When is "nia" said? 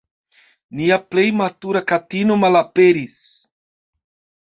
0.79-0.97